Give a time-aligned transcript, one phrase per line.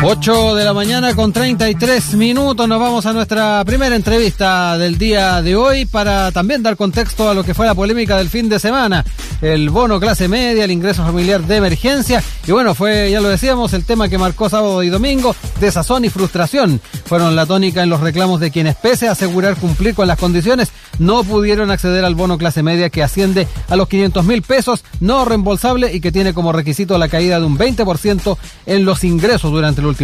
[0.00, 2.68] 8 de la mañana con 33 minutos.
[2.68, 7.34] Nos vamos a nuestra primera entrevista del día de hoy para también dar contexto a
[7.34, 9.04] lo que fue la polémica del fin de semana.
[9.42, 12.22] El bono clase media, el ingreso familiar de emergencia.
[12.46, 15.34] Y bueno, fue, ya lo decíamos, el tema que marcó sábado y domingo.
[15.60, 19.94] Desazón y frustración fueron la tónica en los reclamos de quienes, pese a asegurar cumplir
[19.94, 24.24] con las condiciones, no pudieron acceder al bono clase media que asciende a los 500
[24.24, 28.36] mil pesos, no reembolsable y que tiene como requisito la caída de un 20%
[28.66, 29.97] en los ingresos durante el último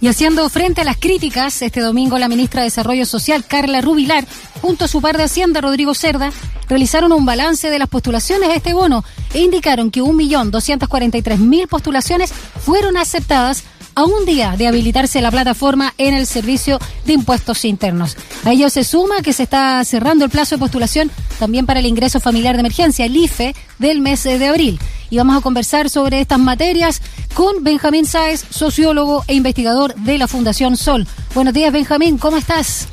[0.00, 4.26] Y haciendo frente a las críticas, este domingo la ministra de Desarrollo Social, Carla Rubilar,
[4.62, 6.32] junto a su par de Hacienda, Rodrigo Cerda,
[6.68, 12.32] realizaron un balance de las postulaciones a este bono e indicaron que 1.243.000 postulaciones
[12.64, 13.64] fueron aceptadas
[13.94, 18.16] a un día de habilitarse la plataforma en el Servicio de Impuestos Internos.
[18.44, 21.86] A ello se suma que se está cerrando el plazo de postulación también para el
[21.86, 24.78] ingreso familiar de emergencia, el IFE, del mes de abril.
[25.10, 27.02] Y vamos a conversar sobre estas materias
[27.34, 31.06] con Benjamín Sáez, sociólogo e investigador de la Fundación Sol.
[31.34, 32.88] Buenos días, Benjamín, ¿cómo estás?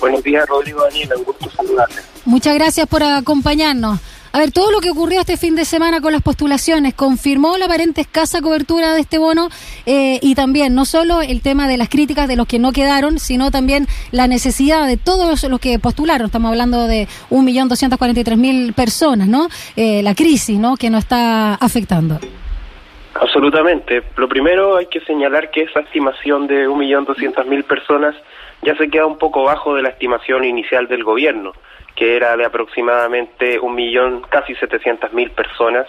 [0.00, 1.96] Buenos días, Rodrigo Daniel, un gusto saludarte.
[2.24, 4.00] Muchas gracias por acompañarnos.
[4.32, 7.64] A ver, todo lo que ocurrió este fin de semana con las postulaciones confirmó la
[7.64, 9.48] aparente escasa cobertura de este bono
[9.86, 13.18] eh, y también no solo el tema de las críticas de los que no quedaron,
[13.18, 16.26] sino también la necesidad de todos los que postularon.
[16.26, 19.48] Estamos hablando de 1.243.000 personas, ¿no?
[19.74, 20.76] Eh, la crisis, ¿no?
[20.76, 22.20] Que nos está afectando.
[23.14, 24.00] Absolutamente.
[24.16, 28.14] Lo primero hay que señalar que esa estimación de 1.200.000 personas
[28.62, 31.52] ya se queda un poco bajo de la estimación inicial del gobierno
[32.00, 35.86] que era de aproximadamente un millón, casi setecientas mil personas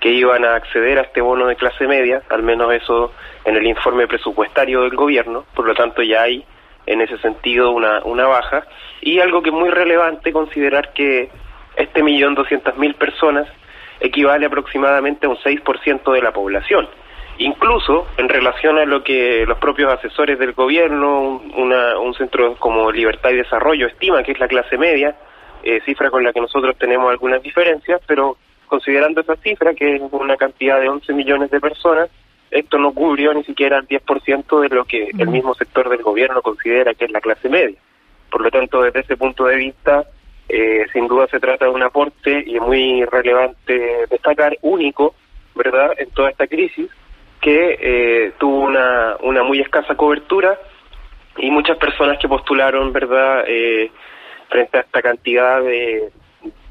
[0.00, 3.12] que iban a acceder a este bono de clase media, al menos eso
[3.44, 6.44] en el informe presupuestario del gobierno, por lo tanto ya hay
[6.86, 8.66] en ese sentido una, una baja.
[9.00, 11.30] Y algo que es muy relevante considerar que
[11.76, 13.46] este millón doscientas mil personas
[14.00, 16.88] equivale aproximadamente a un 6% de la población.
[17.38, 22.90] Incluso en relación a lo que los propios asesores del gobierno, una, un centro como
[22.90, 25.14] Libertad y Desarrollo estima que es la clase media,
[25.64, 28.36] eh, cifra con la que nosotros tenemos algunas diferencias, pero
[28.66, 32.10] considerando esa cifra, que es una cantidad de 11 millones de personas,
[32.50, 36.40] esto no cubrió ni siquiera el 10% de lo que el mismo sector del gobierno
[36.42, 37.78] considera que es la clase media.
[38.30, 40.04] Por lo tanto, desde ese punto de vista,
[40.48, 45.14] eh, sin duda se trata de un aporte y es muy relevante destacar, único,
[45.54, 46.88] ¿verdad?, en toda esta crisis,
[47.40, 50.58] que eh, tuvo una, una muy escasa cobertura
[51.38, 53.90] y muchas personas que postularon, ¿verdad?, eh,
[54.48, 56.10] frente a esta cantidad de,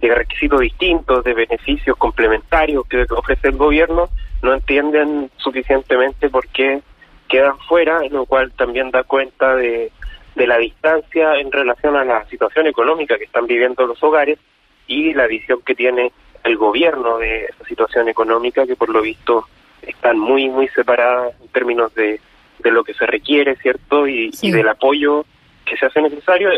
[0.02, 4.10] requisitos distintos, de beneficios complementarios que ofrece el gobierno,
[4.42, 6.82] no entienden suficientemente por qué
[7.30, 9.92] quedan fuera, lo cual también da cuenta de,
[10.36, 14.40] de la distancia en relación a la situación económica que están viviendo los hogares
[14.88, 16.12] y la visión que tiene
[16.44, 19.48] el gobierno de esa situación económica que por lo visto
[19.82, 22.20] están muy muy separadas en términos de,
[22.60, 24.08] de lo que se requiere, ¿cierto?
[24.08, 25.26] Y, y del apoyo
[25.74, 26.50] que se hace necesario,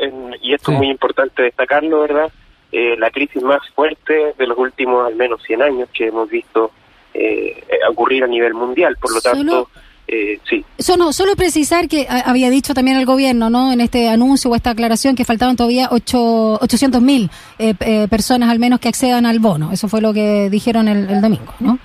[0.42, 2.30] y esto es muy importante destacarlo, ¿verdad?
[2.72, 6.72] Eh, la crisis más fuerte de los últimos al menos 100 años que hemos visto
[7.14, 8.98] eh, ocurrir a nivel mundial.
[9.00, 9.70] Por lo tanto,
[10.08, 10.66] eh, sí.
[10.78, 13.72] Solo, solo precisar que había dicho también el gobierno, ¿no?
[13.72, 17.74] En este anuncio o esta aclaración que faltaban todavía 800 mil eh,
[18.10, 19.72] personas al menos que accedan al bono.
[19.72, 21.80] Eso fue lo que dijeron el, domingo, ¿no?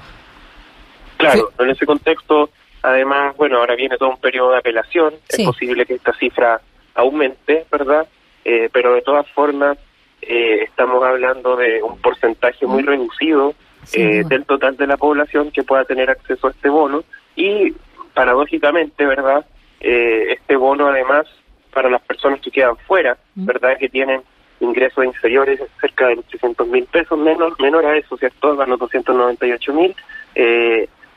[1.19, 2.51] Claro, en ese contexto,
[2.83, 5.15] además, bueno, ahora viene todo un periodo de apelación.
[5.29, 6.61] Es posible que esta cifra
[6.95, 8.07] aumente, ¿verdad?
[8.45, 9.79] Eh, pero de todas formas
[10.23, 13.55] eh, estamos hablando de un porcentaje muy reducido
[13.93, 17.05] eh, del total de la población que pueda tener acceso a este bono
[17.37, 17.73] y
[18.15, 19.45] paradójicamente, ¿verdad?
[19.83, 21.27] este bono además
[21.73, 23.79] para las personas que quedan fuera, ¿verdad?
[23.79, 24.21] Que tienen
[24.61, 28.61] ingresos inferiores cerca de 300 mil pesos, menor, menor a eso, ¿cierto?
[28.61, 29.97] A los 298 mil,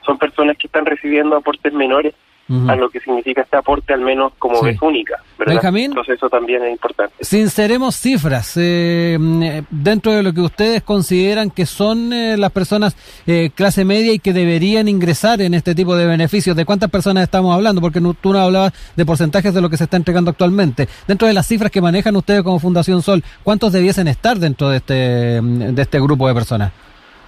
[0.06, 2.14] son personas que están recibiendo aportes menores
[2.50, 5.22] a lo que significa este aporte, al menos como vez única.
[5.40, 5.56] ¿verdad?
[5.56, 7.16] Benjamín, Entonces eso también es importante.
[7.22, 8.54] Sinceremos cifras.
[8.58, 12.96] Eh, dentro de lo que ustedes consideran que son eh, las personas
[13.26, 17.24] eh, clase media y que deberían ingresar en este tipo de beneficios, ¿de cuántas personas
[17.24, 17.82] estamos hablando?
[17.82, 20.88] Porque tú no hablabas de porcentajes de lo que se está entregando actualmente.
[21.08, 24.78] Dentro de las cifras que manejan ustedes como Fundación Sol, ¿cuántos debiesen estar dentro de
[24.78, 26.72] este, de este grupo de personas?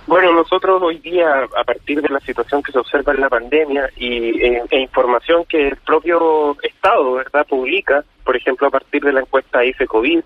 [0.08, 3.90] Bueno, nosotros hoy día, a partir de la situación que se observa en la pandemia
[3.98, 9.14] y e, e información que el propio Estado, ¿verdad?, publica, por ejemplo, a partir de
[9.14, 10.22] la encuesta IFE COVID,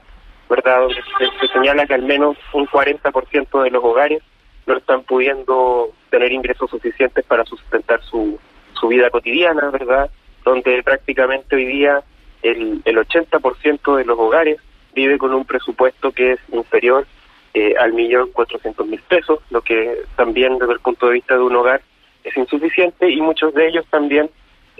[0.50, 1.02] ¿verdad?, donde
[1.40, 4.22] se, señala que al menos un 40% de los hogares
[4.68, 8.38] no están pudiendo tener ingresos suficientes para sustentar su,
[8.74, 10.10] su vida cotidiana, ¿verdad?,
[10.44, 12.04] donde prácticamente hoy día
[12.42, 14.58] el, el 80% de los hogares
[14.94, 17.08] vive con un presupuesto que es inferior
[17.54, 21.42] eh, al millón cuatrocientos mil pesos, lo que también desde el punto de vista de
[21.42, 21.82] un hogar
[22.24, 24.30] es insuficiente y muchos de ellos también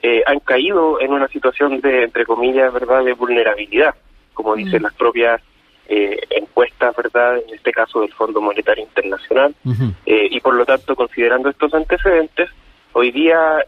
[0.02, 3.96] eh, han caído en una situación de, entre comillas, ¿verdad?, de vulnerabilidad,
[4.34, 4.84] como dicen mm.
[4.84, 5.42] las propias
[5.90, 9.54] eh, encuestas, ¿verdad?, en este caso del Fondo Monetario Internacional.
[10.06, 12.50] Eh, y por lo tanto, considerando estos antecedentes,
[12.94, 13.64] hoy día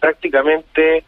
[0.00, 1.04] prácticamente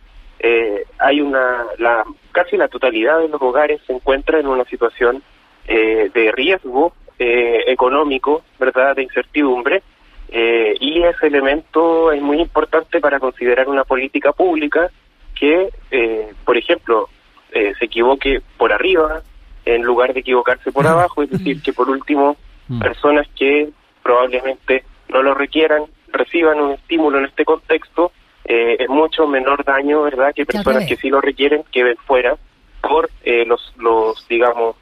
[0.99, 5.23] hay una, la, casi la totalidad de los hogares se encuentra en una situación
[5.67, 9.83] de riesgo económico, ¿verdad?, de incertidumbre,
[10.31, 14.91] eh, y ese elemento es muy importante para considerar una política pública
[15.35, 17.09] que, eh, por ejemplo,
[17.53, 19.23] eh, se equivoque por arriba
[19.65, 22.37] en lugar de equivocarse por abajo, es decir, que por último
[22.81, 23.71] personas que
[24.03, 28.13] probablemente no lo requieran reciban un estímulo en este contexto,
[28.45, 32.37] es mucho menor daño, ¿verdad?, que personas que sí lo requieren queden fuera
[32.81, 33.11] por
[33.47, 34.77] los, los, digamos,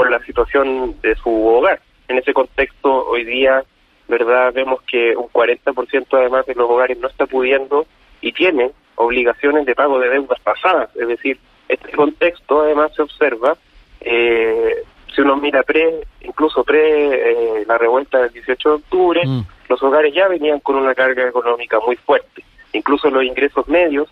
[0.00, 1.78] por la situación de su hogar.
[2.08, 3.62] En ese contexto, hoy día
[4.08, 4.52] ¿verdad?
[4.54, 7.86] Vemos que un 40% además de los hogares no está pudiendo
[8.20, 10.88] y tiene obligaciones de pago de deudas pasadas.
[10.96, 11.38] Es decir,
[11.68, 13.56] este contexto además se observa,
[14.00, 14.82] eh,
[15.14, 19.42] si uno mira pre, incluso pre eh, la revuelta del 18 de octubre, mm.
[19.68, 22.42] los hogares ya venían con una carga económica muy fuerte.
[22.72, 24.08] Incluso los ingresos medios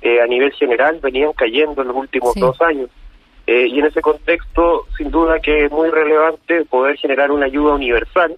[0.00, 2.88] eh, a nivel general venían cayendo en los últimos dos años.
[3.46, 8.36] Y en ese contexto, sin duda que es muy relevante poder generar una ayuda universal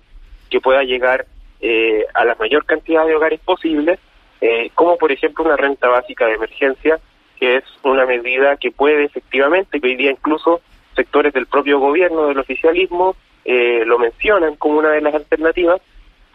[0.50, 1.26] que pueda llegar
[1.66, 3.98] eh, a la mayor cantidad de hogares posible,
[4.40, 7.00] eh, como por ejemplo una renta básica de emergencia,
[7.40, 10.60] que es una medida que puede efectivamente, que hoy día incluso
[10.94, 15.80] sectores del propio gobierno, del oficialismo, eh, lo mencionan como una de las alternativas,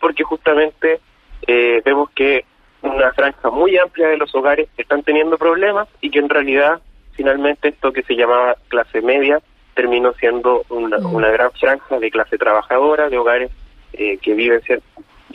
[0.02, 1.00] porque justamente
[1.84, 2.46] vemos que
[2.82, 6.82] una franja muy amplia de los hogares están teniendo problemas y que en realidad
[7.20, 9.42] finalmente esto que se llamaba clase media
[9.76, 11.14] terminó siendo una, mm.
[11.14, 13.52] una gran franja de clase trabajadora, de hogares
[13.92, 14.62] eh, que viven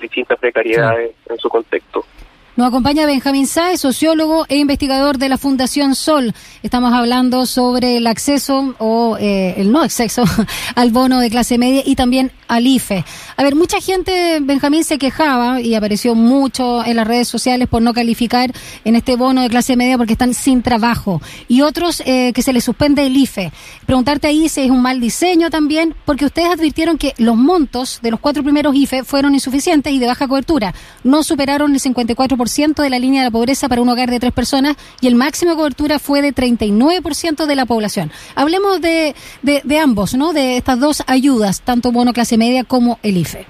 [0.00, 2.06] distintas precariedades en su contexto.
[2.56, 6.32] Nos acompaña Benjamín Sáez, sociólogo e investigador de la Fundación Sol.
[6.62, 10.22] Estamos hablando sobre el acceso o eh, el no acceso
[10.76, 13.04] al bono de clase media y también al IFE.
[13.36, 17.82] A ver, mucha gente, Benjamín, se quejaba y apareció mucho en las redes sociales por
[17.82, 18.52] no calificar
[18.84, 21.20] en este bono de clase media porque están sin trabajo.
[21.48, 23.50] Y otros eh, que se les suspende el IFE.
[23.84, 28.12] Preguntarte ahí si es un mal diseño también, porque ustedes advirtieron que los montos de
[28.12, 30.72] los cuatro primeros IFE fueron insuficientes y de baja cobertura.
[31.02, 34.32] No superaron el 54% de la línea de la pobreza para un hogar de tres
[34.32, 38.10] personas y el máximo de cobertura fue de 39% de la población.
[38.34, 40.32] Hablemos de, de, ambos, ¿no?
[40.34, 43.46] De estas dos ayudas, tanto bono clase media como el IFE.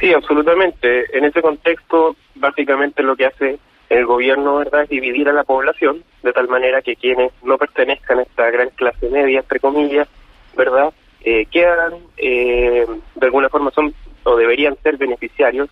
[0.00, 1.16] Sí, absolutamente.
[1.16, 3.58] En ese contexto, básicamente lo que hace
[3.88, 8.18] el gobierno, ¿verdad?, es dividir a la población de tal manera que quienes no pertenezcan
[8.18, 10.08] a esta gran clase media, entre comillas,
[10.56, 10.92] ¿verdad?,
[11.22, 13.94] eh, quedan, eh, de alguna forma son
[14.24, 15.68] o deberían ser beneficiarios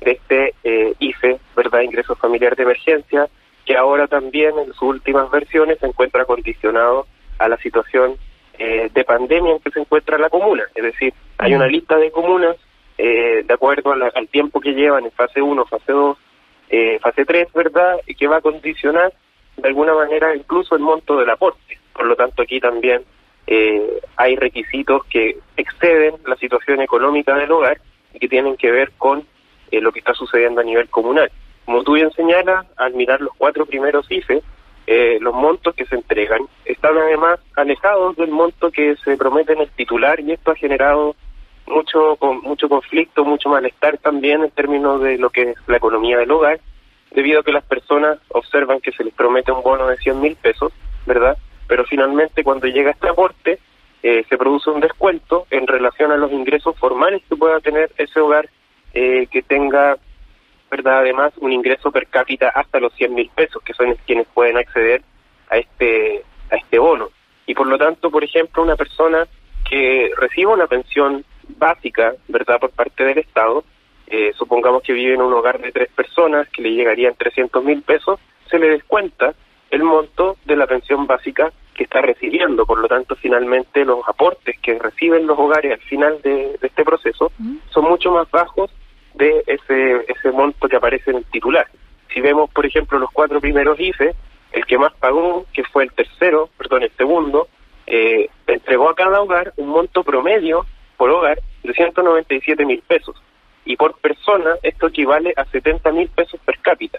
[0.00, 1.80] de este eh, IFE, ¿verdad?
[1.80, 3.28] Ingreso familiar de emergencia,
[3.64, 7.06] que ahora también en sus últimas versiones se encuentra condicionado
[7.38, 8.16] a la situación
[8.58, 10.64] eh, de pandemia en que se encuentra la comuna.
[10.74, 12.56] Es decir, hay una lista de comunas
[12.98, 16.16] eh, de acuerdo al tiempo que llevan en fase 1, fase 2,
[17.00, 17.96] fase 3, ¿verdad?
[18.06, 19.12] Y que va a condicionar
[19.56, 21.78] de alguna manera incluso el monto del aporte.
[21.92, 23.02] Por lo tanto, aquí también
[24.16, 27.78] hay requisitos que exceden la situación económica del hogar
[28.14, 29.26] y que tienen que ver con
[29.70, 31.30] eh, lo que está sucediendo a nivel comunal.
[31.64, 34.42] Como tú bien señalas, al mirar los cuatro primeros IFE,
[34.86, 39.62] eh, los montos que se entregan están además alejados del monto que se promete en
[39.62, 41.16] el titular y esto ha generado
[41.66, 46.30] mucho mucho conflicto, mucho malestar también en términos de lo que es la economía del
[46.30, 46.60] hogar,
[47.10, 50.36] debido a que las personas observan que se les promete un bono de 100 mil
[50.36, 50.72] pesos,
[51.04, 51.36] ¿verdad?
[51.66, 53.58] Pero finalmente cuando llega este aporte
[54.04, 58.20] eh, se produce un descuento en relación a los ingresos formales que pueda tener ese
[58.20, 58.48] hogar
[58.98, 59.98] eh, que tenga,
[60.70, 61.00] ¿verdad?
[61.00, 65.02] Además, un ingreso per cápita hasta los 100 mil pesos, que son quienes pueden acceder
[65.50, 67.10] a este, a este bono.
[67.46, 69.28] Y por lo tanto, por ejemplo, una persona
[69.68, 71.26] que reciba una pensión
[71.58, 73.64] básica, ¿verdad?, por parte del Estado,
[74.06, 77.82] eh, supongamos que vive en un hogar de tres personas que le llegarían 300 mil
[77.82, 79.34] pesos, se le descuenta
[79.70, 82.64] el monto de la pensión básica que está recibiendo.
[82.64, 86.82] Por lo tanto, finalmente los aportes que reciben los hogares al final de, de este
[86.82, 87.30] proceso
[87.68, 88.70] son mucho más bajos
[89.16, 91.66] de ese, ese monto que aparece en el titular.
[92.12, 94.14] Si vemos, por ejemplo, los cuatro primeros IFE,
[94.52, 97.48] el que más pagó, que fue el tercero, perdón, el segundo,
[97.86, 103.16] eh, entregó a cada hogar un monto promedio por hogar de 197 mil pesos.
[103.64, 106.98] Y por persona esto equivale a 70 mil pesos per cápita.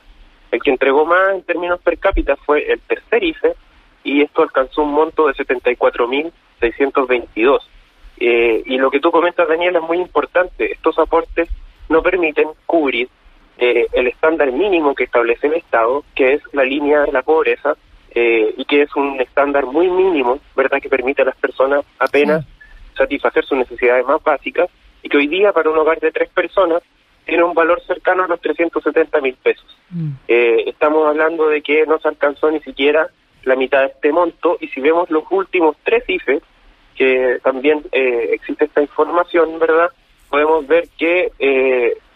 [0.51, 3.55] El que entregó más en términos per cápita fue el tercer IFE
[4.03, 7.69] y esto alcanzó un monto de 74 mil 622.
[8.19, 10.71] Eh, y lo que tú comentas, Daniel, es muy importante.
[10.71, 11.49] Estos aportes
[11.89, 13.09] no permiten cubrir
[13.59, 17.75] eh, el estándar mínimo que establece el Estado, que es la línea de la pobreza,
[18.13, 22.45] eh, y que es un estándar muy mínimo, ¿verdad?, que permite a las personas apenas
[22.95, 24.69] satisfacer sus necesidades más básicas,
[25.01, 26.83] y que hoy día para un hogar de tres personas
[27.25, 29.77] tiene un valor cercano a los 370 mil pesos.
[29.89, 30.11] Mm.
[30.27, 33.07] Eh, estamos hablando de que no se alcanzó ni siquiera
[33.43, 36.41] la mitad de este monto, y si vemos los últimos tres IFE,
[36.95, 39.89] que también existe esta información, ¿verdad?,
[40.29, 41.31] podemos ver que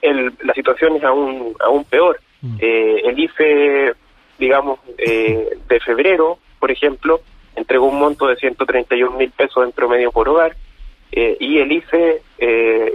[0.01, 2.19] el, la situación es aún, aún peor.
[2.41, 2.55] Mm.
[2.59, 3.93] Eh, el IFE,
[4.39, 7.21] digamos, eh, de febrero, por ejemplo,
[7.55, 10.55] entregó un monto de 131 mil pesos en promedio por hogar,
[11.11, 12.21] eh, y el IFE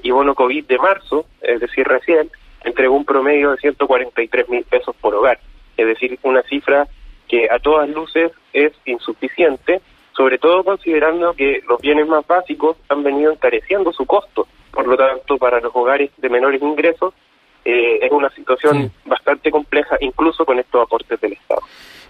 [0.02, 2.30] y bono COVID de marzo, es decir, recién,
[2.64, 5.38] entregó un promedio de 143 mil pesos por hogar,
[5.76, 6.88] es decir, una cifra
[7.28, 9.80] que a todas luces es insuficiente,
[10.16, 14.48] sobre todo considerando que los bienes más básicos han venido encareciendo su costo.
[14.76, 17.14] Por lo tanto, para los hogares de menores ingresos
[17.64, 21.62] eh, es una situación bastante compleja, incluso con estos aportes del Estado.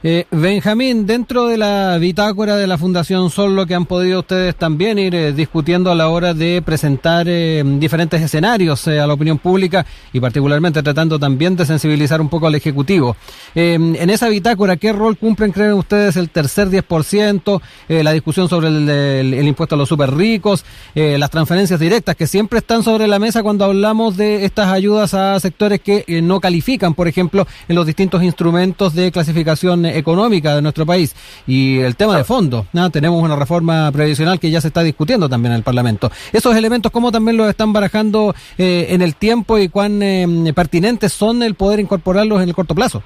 [0.03, 4.55] Eh, Benjamín, dentro de la bitácora de la Fundación Sol, lo que han podido ustedes
[4.55, 9.39] también ir eh, discutiendo a la hora de presentar eh, diferentes escenarios a la opinión
[9.39, 13.17] pública y particularmente tratando también de sensibilizar un poco al Ejecutivo.
[13.55, 19.47] en esa bitácora, ¿qué rol cumplen, creen ustedes, el tercer 10%, la discusión sobre el,
[19.47, 23.65] impuesto a los super ricos, las transferencias directas que siempre están sobre la mesa cuando
[23.65, 28.95] hablamos de estas ayudas a sectores que no califican, por ejemplo, en los distintos instrumentos
[28.95, 31.15] de clasificación económica de nuestro país
[31.47, 32.67] y el tema de fondo.
[32.93, 36.11] Tenemos una reforma previsional que ya se está discutiendo también en el Parlamento.
[36.33, 41.13] Esos elementos, ¿cómo también los están barajando eh, en el tiempo y cuán eh, pertinentes
[41.13, 43.03] son el poder incorporarlos en el corto plazo?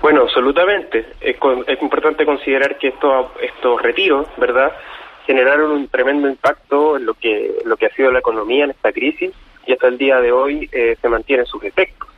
[0.00, 1.06] Bueno, absolutamente.
[1.20, 1.36] Es,
[1.66, 4.72] es importante considerar que estos, estos retiros, ¿verdad?,
[5.26, 8.90] generaron un tremendo impacto en lo que, lo que ha sido la economía en esta
[8.92, 9.30] crisis
[9.66, 12.08] y hasta el día de hoy eh, se mantienen sus efectos.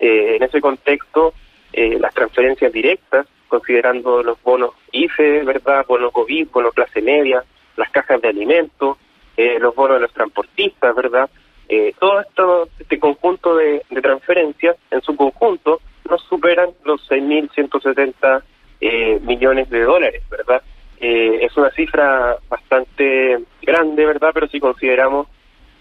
[0.00, 1.34] en ese contexto,
[1.76, 5.84] eh, las transferencias directas, considerando los bonos IFE, ¿verdad?
[5.86, 7.44] Bonos COVID, bonos clase media,
[7.76, 8.96] las cajas de alimentos,
[9.36, 11.30] eh, los bonos de los transportistas, ¿verdad?
[11.68, 18.42] Eh, todo esto, este conjunto de, transferencias, en su conjunto, no superan los 6.170
[18.80, 20.62] eh, millones de dólares, ¿verdad?
[20.98, 24.30] Eh, es una cifra bastante grande, ¿verdad?
[24.32, 25.26] Pero si consideramos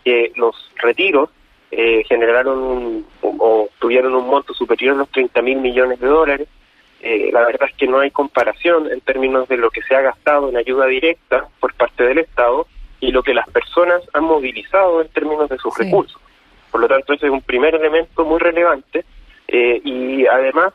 [0.04, 1.30] que los retiros
[1.78, 6.48] eh, generaron o tuvieron un monto superior a los 30 mil millones de dólares.
[7.02, 10.00] Eh, la verdad es que no hay comparación en términos de lo que se ha
[10.00, 12.66] gastado en ayuda directa por parte del Estado
[13.02, 16.18] y lo que las personas han movilizado en términos de sus recursos.
[16.72, 19.04] Por lo tanto, ese es un primer elemento muy relevante
[19.50, 20.74] eh, y además,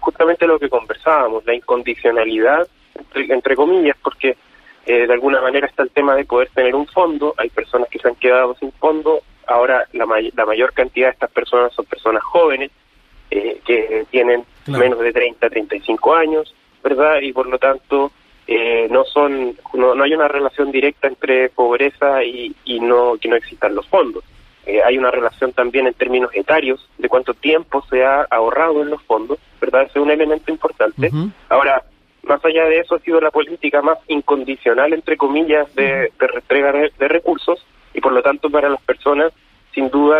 [0.00, 2.66] justamente lo que conversábamos, la incondicionalidad,
[3.14, 4.36] entre comillas, porque
[4.84, 8.08] de alguna manera está el tema de poder tener un fondo, hay personas que se
[8.08, 12.70] han quedado sin fondo, ahora la, la mayor cantidad de estas personas son personas jóvenes
[13.30, 17.20] eh, que tienen menos de 30, 35 años, ¿verdad?
[17.20, 18.12] Y por lo tanto
[18.46, 23.28] eh, no son no, no, hay una relación directa entre pobreza y, y no que
[23.28, 24.24] no existan los fondos.
[24.66, 28.90] Eh, hay una relación también en términos etarios de cuánto tiempo se ha ahorrado en
[28.90, 29.82] los fondos, ¿verdad?
[29.82, 31.10] Ese es un elemento importante.
[31.48, 31.82] Ahora,
[32.22, 36.72] más allá de eso, ha sido la política más incondicional, entre comillas, de, de entrega
[36.72, 37.64] de recursos
[37.94, 39.32] y por lo tanto para las personas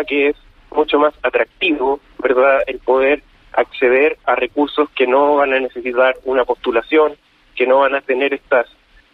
[0.08, 0.36] que es
[0.70, 3.22] mucho más atractivo, ¿verdad?, el poder
[3.52, 7.14] acceder a recursos que no van a necesitar una postulación,
[7.54, 8.66] que no van a tener estas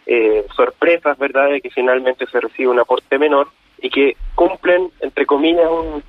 [0.05, 3.49] eh, sorpresas, ¿verdad?, de que finalmente se recibe un aporte menor
[3.81, 6.03] y que cumplen, entre comillas, un,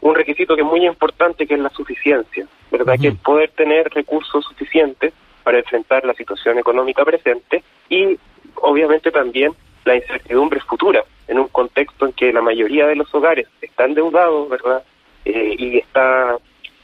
[0.00, 3.88] un requisito que es muy importante, que es la suficiencia, ¿verdad?, que es poder tener
[3.90, 8.18] recursos suficientes para enfrentar la situación económica presente y,
[8.56, 9.52] obviamente, también
[9.88, 14.48] la incertidumbre futura en un contexto en que la mayoría de los hogares están endeudados,
[14.48, 14.82] ¿verdad?
[15.24, 16.36] Eh, y está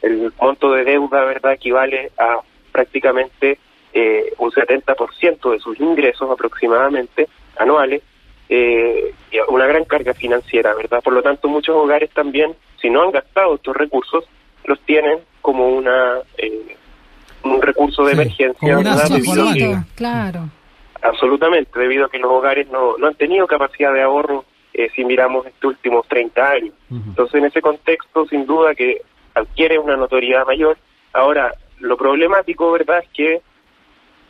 [0.03, 2.39] el monto de deuda, ¿verdad?, equivale a
[2.73, 3.59] prácticamente
[3.93, 8.03] eh, un 70% de sus ingresos aproximadamente anuales,
[8.49, 11.03] eh, y una gran carga financiera, ¿verdad?
[11.03, 14.25] Por lo tanto, muchos hogares también, si no han gastado estos recursos,
[14.65, 16.77] los tienen como una eh,
[17.43, 19.07] un recurso de emergencia, ¿verdad?
[19.95, 20.49] claro.
[21.05, 25.05] Absolutamente, debido a que los hogares no, no han tenido capacidad de ahorro eh, si
[25.05, 26.75] miramos estos últimos 30 años.
[26.91, 29.03] Entonces, en ese contexto, sin duda que
[29.35, 30.79] adquiere una notoriedad mayor.
[31.13, 33.43] Ahora, lo problemático, ¿verdad?, es que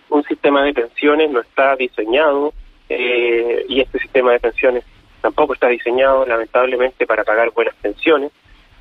[0.08, 2.52] un sistema de pensiones no está diseñado
[2.88, 4.82] eh, y este sistema de pensiones
[5.20, 8.32] tampoco está diseñado, lamentablemente, para pagar buenas pensiones.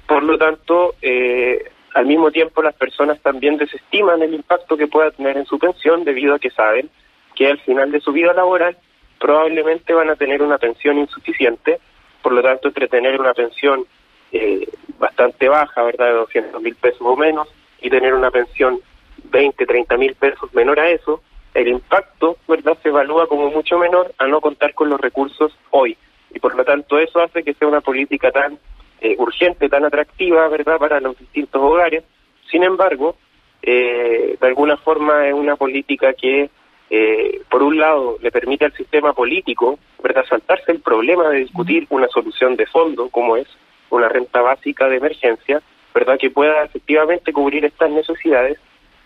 [0.08, 5.12] Por lo tanto, eh, al mismo tiempo las personas también desestiman el impacto que pueda
[5.12, 6.90] tener en su pensión debido a que saben
[7.36, 8.78] que al final de su vida laboral
[9.20, 11.80] probablemente van a tener una pensión insuficiente,
[12.22, 13.86] por lo tanto, entre tener una pensión
[14.32, 14.68] eh,
[15.00, 16.08] bastante baja, ¿verdad?
[16.08, 17.48] De 200 mil pesos o menos,
[17.82, 18.80] y tener una pensión
[19.25, 21.22] 20, 30 mil pesos menor a eso,
[21.54, 25.98] el impacto, ¿verdad?, se evalúa como mucho menor a no contar con los recursos hoy.
[26.34, 28.58] Y por lo tanto eso hace que sea una política tan
[29.02, 32.04] eh, urgente, tan atractiva, ¿verdad?, para los distintos hogares.
[32.50, 33.16] Sin embargo,
[33.62, 36.50] eh, de alguna forma es una política que,
[36.90, 41.88] eh, por un lado, le permite al sistema político, ¿verdad?, saltarse el problema de discutir
[41.90, 43.48] una solución de fondo, como es
[43.90, 45.62] una renta básica de emergencia,
[45.94, 48.60] ¿verdad?, que pueda efectivamente cubrir estas necesidades,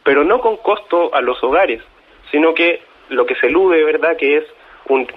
[0.03, 1.81] pero no con costo a los hogares,
[2.31, 4.46] sino que lo que se elude, ¿verdad?, que es
[4.89, 5.07] un,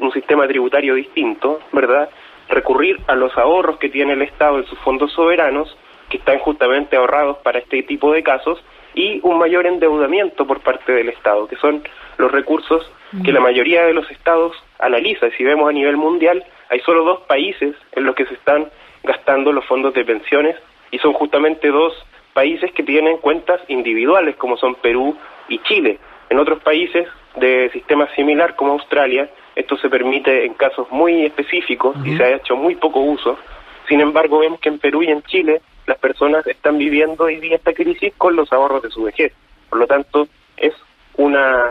[0.00, 2.08] un, sistema tributario distinto, ¿verdad?,
[2.48, 5.76] recurrir a los ahorros que tiene el Estado en sus fondos soberanos,
[6.08, 8.62] que están justamente ahorrados para este tipo de casos,
[8.98, 11.84] y un mayor endeudamiento por parte del Estado, que son
[12.16, 12.90] los recursos
[13.24, 15.28] que la mayoría de los estados analiza.
[15.28, 18.68] Y si vemos a nivel mundial, hay solo dos países en los que se están
[19.04, 20.56] gastando los fondos de pensiones,
[20.90, 21.92] y son justamente dos
[22.32, 25.16] países que tienen cuentas individuales, como son Perú
[25.48, 26.00] y Chile.
[26.28, 31.96] En otros países de sistema similar como Australia, esto se permite en casos muy específicos
[32.04, 33.38] y se ha hecho muy poco uso.
[33.86, 37.56] Sin embargo, vemos que en Perú y en Chile las personas están viviendo hoy día
[37.56, 39.32] esta crisis con los ahorros de su vejez.
[39.70, 40.28] Por lo tanto,
[40.58, 40.74] es
[41.16, 41.64] una,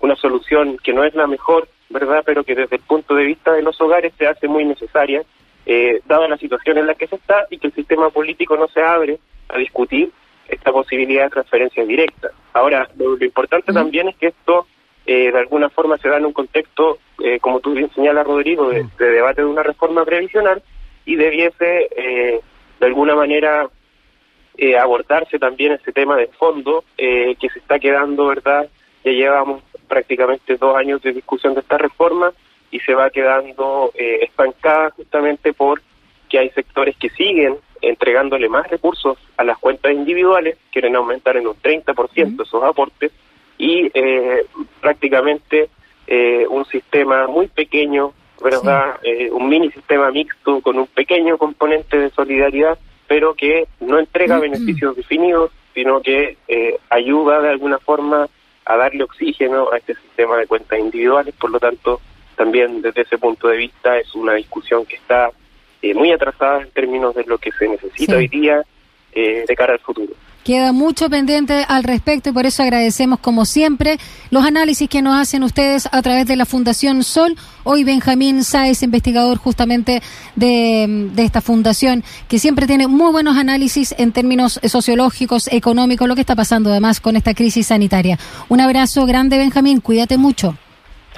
[0.00, 2.22] una solución que no es la mejor, ¿verdad?
[2.24, 5.22] Pero que desde el punto de vista de los hogares se hace muy necesaria,
[5.66, 8.66] eh, dada la situación en la que se está y que el sistema político no
[8.68, 9.18] se abre
[9.50, 10.10] a discutir
[10.48, 12.30] esta posibilidad de transferencia directa.
[12.54, 14.66] Ahora, lo, importante también es que esto
[15.04, 18.70] eh, de alguna forma se da en un contexto, eh, como tú bien señalas, Rodrigo,
[18.70, 20.62] de, debate de una reforma previsional
[21.04, 22.40] y debiese eh,
[22.80, 23.68] de alguna manera
[24.78, 28.68] abordarse también ese tema de fondo que se está quedando, ¿verdad?
[29.04, 32.32] Ya llevamos prácticamente dos años de discusión de esta reforma
[32.70, 35.80] y se va quedando estancada justamente por
[36.28, 41.46] que hay sectores que siguen entregándole más recursos a las cuentas individuales, quieren aumentar en
[41.46, 43.12] un 30% esos aportes
[43.58, 44.46] y eh,
[44.80, 45.68] prácticamente
[46.06, 48.96] eh, un sistema muy pequeño, ¿verdad?
[49.02, 54.38] Eh, un mini sistema mixto con un pequeño componente de solidaridad, pero que no entrega
[54.38, 56.36] beneficios definidos, sino que
[56.88, 58.28] ayuda de alguna forma
[58.64, 61.34] a darle oxígeno a este sistema de cuentas individuales.
[61.34, 62.00] Por lo tanto,
[62.36, 65.30] también desde ese punto de vista es una discusión que está
[65.82, 68.62] eh, muy atrasada en términos de lo que se necesita hoy día
[69.12, 70.12] eh, de cara al futuro.
[70.44, 73.98] Queda mucho pendiente al respecto y por eso agradecemos como siempre
[74.30, 77.36] los análisis que nos hacen ustedes a través de la Fundación Sol.
[77.62, 80.02] Hoy Benjamín Sáez, investigador justamente
[80.36, 86.14] de, de, esta fundación, que siempre tiene muy buenos análisis en términos sociológicos, económicos, lo
[86.14, 88.18] que está pasando además con esta crisis sanitaria.
[88.48, 90.56] Un abrazo grande Benjamín, cuídate mucho.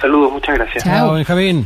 [0.01, 0.83] Saludos, muchas gracias.
[0.83, 1.65] Chao Benjamín.